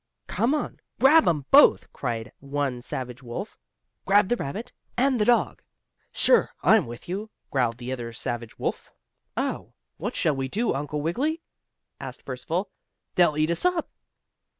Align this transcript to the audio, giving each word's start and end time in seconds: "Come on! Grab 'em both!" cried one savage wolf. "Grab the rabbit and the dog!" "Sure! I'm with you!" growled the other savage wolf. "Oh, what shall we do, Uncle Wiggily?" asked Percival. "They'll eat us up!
"Come 0.25 0.55
on! 0.55 0.79
Grab 0.99 1.27
'em 1.27 1.45
both!" 1.51 1.93
cried 1.93 2.31
one 2.39 2.81
savage 2.81 3.21
wolf. 3.21 3.55
"Grab 4.03 4.29
the 4.29 4.35
rabbit 4.35 4.71
and 4.97 5.19
the 5.21 5.25
dog!" 5.25 5.61
"Sure! 6.11 6.49
I'm 6.63 6.87
with 6.87 7.07
you!" 7.07 7.29
growled 7.51 7.77
the 7.77 7.91
other 7.91 8.11
savage 8.11 8.57
wolf. 8.57 8.91
"Oh, 9.37 9.73
what 9.97 10.15
shall 10.15 10.35
we 10.35 10.47
do, 10.47 10.73
Uncle 10.73 11.01
Wiggily?" 11.03 11.43
asked 11.99 12.25
Percival. 12.25 12.71
"They'll 13.13 13.37
eat 13.37 13.51
us 13.51 13.63
up! 13.63 13.91